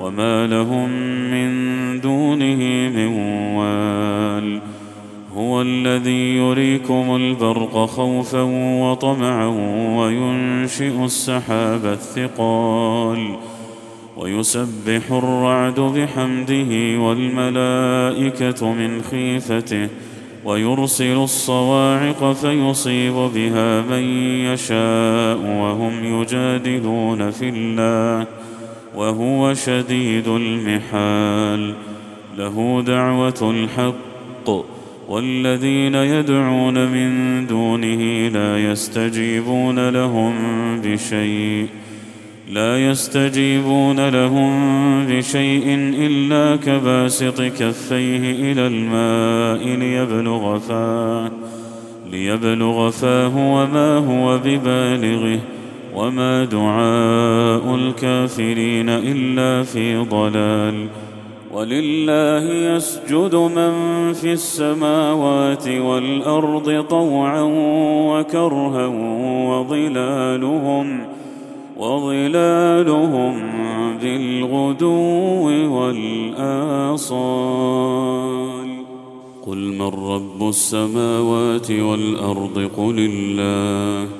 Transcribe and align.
وما 0.00 0.46
لهم 0.46 0.90
من 1.30 2.00
دونه 2.00 2.88
من 2.88 3.06
وال 3.56 4.60
هو 5.34 5.62
الذي 5.62 6.36
يريكم 6.36 7.16
البرق 7.16 7.84
خوفا 7.84 8.42
وطمعا 8.82 9.46
وينشئ 9.98 11.04
السحاب 11.04 11.86
الثقال 11.86 13.36
ويسبح 14.16 15.12
الرعد 15.12 15.80
بحمده 15.80 16.98
والملائكه 16.98 18.72
من 18.72 19.02
خيفته 19.02 19.88
ويرسل 20.44 21.16
الصواعق 21.16 22.32
فيصيب 22.32 23.14
بها 23.14 23.80
من 23.80 24.02
يشاء 24.44 25.38
وهم 25.38 26.04
يجادلون 26.04 27.30
في 27.30 27.48
الله 27.48 28.26
وهو 28.96 29.54
شديد 29.54 30.28
المحال. 30.28 31.74
له 32.38 32.82
دعوة 32.86 33.50
الحق. 33.50 34.64
والذين 35.08 35.94
يدعون 35.94 36.88
من 36.88 37.46
دونه 37.46 38.28
لا 38.28 38.72
يستجيبون 38.72 39.88
لهم 39.88 40.34
بشيء. 40.80 41.66
لا 42.50 42.90
يستجيبون 42.90 44.08
لهم 44.08 44.50
بشيء 45.06 45.64
إلا 45.98 46.56
كباسط 46.56 47.42
كفيه 47.42 48.52
إلى 48.52 48.66
الماء 48.66 49.76
ليبلغ 49.76 50.58
فاه. 50.58 51.30
ليبلغ 52.10 52.90
فاه 52.90 53.36
وما 53.36 53.96
هو 53.96 54.38
ببالغه. 54.38 55.40
وما 55.96 56.44
دعاء 56.44 57.74
الكافرين 57.74 58.88
الا 58.88 59.62
في 59.62 59.96
ضلال 59.96 60.86
ولله 61.54 62.52
يسجد 62.76 63.34
من 63.34 63.72
في 64.12 64.32
السماوات 64.32 65.68
والارض 65.68 66.84
طوعا 66.90 67.42
وكرها 68.10 68.86
وظلالهم 69.50 71.00
وظلالهم 71.76 73.42
بالغدو 74.02 75.50
والاصال 76.60 77.50
قل 79.46 79.58
من 79.58 79.88
رب 79.88 80.48
السماوات 80.48 81.70
والارض 81.70 82.70
قل 82.76 82.98
الله 82.98 84.19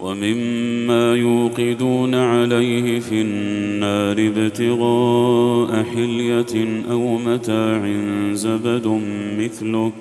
ومما 0.00 1.14
يوقدون 1.14 2.14
عليه 2.14 3.00
في 3.00 3.20
النار 3.22 4.16
ابتغاء 4.18 5.82
حلية 5.82 6.84
أو 6.90 7.18
متاع 7.18 7.92
زبد 8.32 9.00
مثله. 9.38 9.92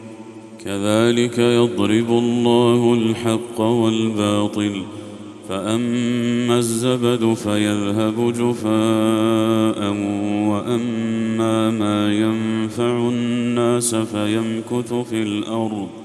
كذلك 0.65 1.39
يضرب 1.39 2.09
الله 2.09 2.93
الحق 2.93 3.61
والباطل 3.61 4.81
فأما 5.49 6.57
الزبد 6.57 7.33
فيذهب 7.33 8.33
جفاء 8.33 9.79
وأما 10.49 11.71
ما 11.71 12.13
ينفع 12.13 12.97
الناس 12.97 13.95
فيمكث 13.95 14.93
في 14.93 15.21
الأرض. 15.21 16.04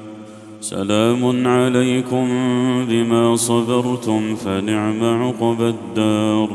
سلام 0.61 1.47
عليكم 1.47 2.27
بما 2.89 3.35
صبرتم 3.35 4.35
فنعم 4.35 5.03
عقبى 5.03 5.69
الدار. 5.69 6.49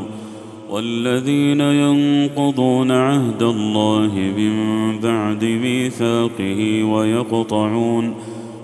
والذين 0.71 1.61
ينقضون 1.61 2.91
عهد 2.91 3.43
الله 3.43 4.33
من 4.37 4.53
بعد 4.99 5.45
ميثاقه 5.45 6.85
ويقطعون 6.85 8.15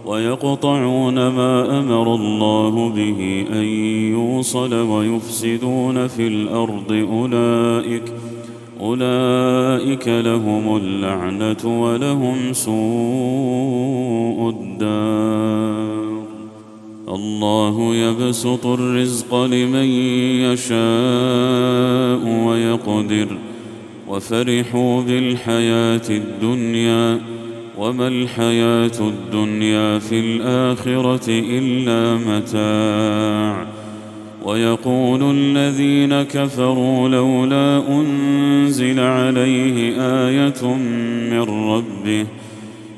ويقطعون 0.07 1.15
ما 1.15 1.81
أمر 1.81 2.15
الله 2.15 2.89
به 2.89 3.45
أن 3.53 3.65
يوصل 4.13 4.75
ويفسدون 4.75 6.07
في 6.07 6.27
الأرض 6.27 6.93
أولئك 6.93 8.13
أولئك 8.83 10.09
لهم 10.09 10.77
اللعنة 10.77 11.83
ولهم 11.83 12.53
سوء 12.53 14.51
الدار. 14.51 16.23
الله 17.09 17.95
يبسط 17.95 18.67
الرزق 18.67 19.45
لمن 19.45 19.85
يشاء 20.43 20.77
ويقدر. 22.47 23.39
وفرحوا 24.09 25.03
بالحياة 25.03 26.09
الدنيا. 26.11 27.21
وما 27.79 28.09
الحياة 28.09 29.01
الدنيا 29.01 29.99
في 29.99 30.21
الآخرة 30.21 31.29
إلا 31.29 32.15
متاع. 32.15 33.82
ويقول 34.45 35.37
الذين 35.37 36.23
كفروا 36.23 37.09
لولا 37.09 37.83
أنزل 37.89 39.01
عليه 39.01 39.95
آية 40.01 40.75
من 41.31 41.43
ربه 41.43 42.27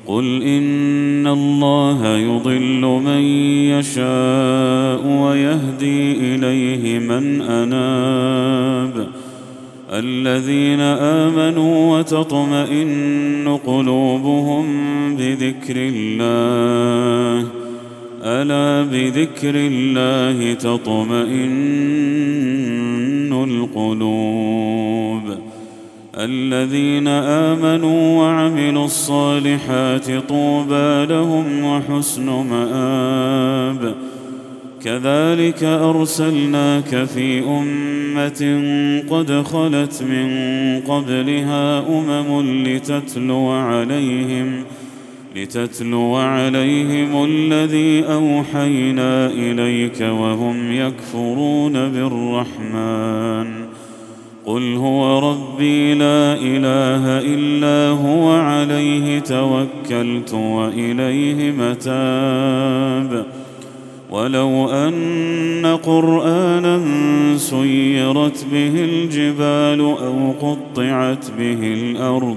قل 0.07 0.43
إن 0.43 1.27
الله 1.27 2.17
يضل 2.17 3.01
من 3.05 3.23
يشاء 3.79 5.07
ويهدي 5.07 6.13
إليه 6.35 6.99
من 6.99 7.43
أناب 7.43 9.09
الذين 9.93 10.81
آمنوا 10.81 11.99
وتطمئن 11.99 13.59
قلوبهم 13.67 14.67
بذكر 15.17 15.75
الله 15.77 17.63
ألا 18.25 18.90
بذكر 18.90 19.54
الله 19.54 20.54
تطمئن 20.54 21.54
القلوب 23.33 25.23
الذين 26.19 27.09
آمنوا 27.09 28.19
وعملوا 28.23 28.85
الصالحات 28.85 30.11
طوبى 30.28 31.07
لهم 31.07 31.64
وحسن 31.64 32.26
مآب 32.26 33.95
كذلك 34.85 35.64
أرسلناك 35.64 37.04
في 37.04 37.40
أمة 37.40 38.62
قد 39.11 39.43
خلت 39.43 40.02
من 40.02 40.28
قبلها 40.81 41.78
أمم 41.88 42.64
لتتلو 42.66 43.50
عليهم 43.50 44.64
لتتلو 45.35 46.17
عليهم 46.17 47.25
الذي 47.25 48.05
أوحينا 48.05 49.26
إليك 49.26 50.00
وهم 50.00 50.73
يكفرون 50.73 51.73
بالرحمن. 51.73 53.64
قل 54.47 54.75
هو 54.75 55.31
ربي 55.31 55.95
لا 55.95 56.35
إله 56.35 57.35
إلا 57.35 57.99
هو 57.99 58.31
عليه 58.33 59.19
توكلت 59.19 60.35
وإليه 60.35 61.53
متاب. 61.53 63.26
ولو 64.11 64.69
أن 64.71 65.79
قرآنا 65.83 66.83
سيرت 67.37 68.47
به 68.53 68.85
الجبال 68.85 69.81
أو 69.81 70.33
قطعت 70.41 71.31
به 71.38 71.75
الأرض 71.75 72.37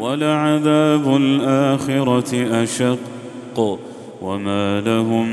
ولعذاب 0.00 1.16
الآخرة 1.16 2.62
أشق. 2.62 3.78
وما 4.22 4.80
لهم 4.80 5.28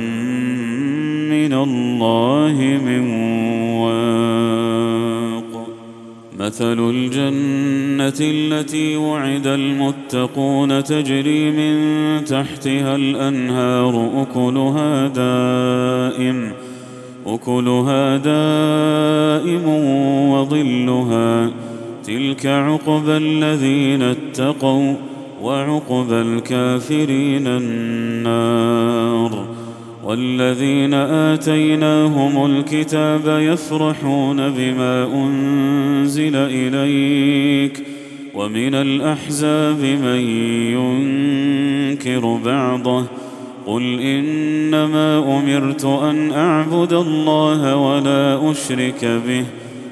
من 1.29 1.53
الله 1.53 2.79
من 2.85 3.13
واق. 3.77 5.67
مثل 6.39 6.89
الجنة 6.89 8.19
التي 8.21 8.95
وعد 8.95 9.47
المتقون 9.47 10.83
تجري 10.83 11.51
من 11.51 11.75
تحتها 12.25 12.95
الأنهار. 12.95 14.09
أكلها 14.15 15.07
دائم 15.07 16.51
أكلها 17.25 18.17
دائم 18.17 19.67
وظلها 20.29 21.51
تلك 22.05 22.45
عقبى 22.45 23.17
الذين 23.17 24.01
اتقوا 24.01 24.95
وعقبى 25.41 26.21
الكافرين 26.21 27.47
النار 27.47 29.47
والذين 30.03 30.93
آتيناهم 30.93 32.45
الكتاب 32.45 33.41
يفرحون 33.41 34.49
بما 34.49 35.05
أنزل 35.13 36.35
إليك 36.35 37.83
ومن 38.33 38.75
الأحزاب 38.75 39.79
من 39.79 40.19
ينكر 40.73 42.39
بعضه 42.45 43.05
قل 43.65 43.99
إنما 43.99 45.39
أمرت 45.39 45.85
أن 45.85 46.31
أعبد 46.31 46.93
الله 46.93 47.75
ولا 47.75 48.51
أشرك 48.51 49.05
به 49.05 49.45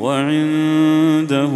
وعنده 0.00 1.50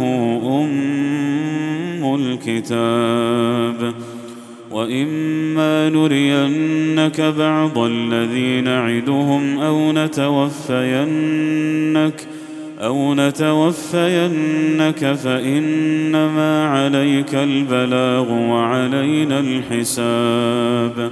أم 0.45 2.15
الكتاب 2.15 3.93
وإما 4.71 5.89
نرينك 5.89 7.21
بعض 7.21 7.77
الذي 7.77 8.61
نعدهم 8.61 9.59
أو 9.59 9.91
نتوفينك 9.91 11.33
أو 12.79 13.13
نتوفينك 13.13 15.13
فإنما 15.13 16.67
عليك 16.67 17.35
البلاغ 17.35 18.31
وعلينا 18.31 19.39
الحساب 19.39 21.11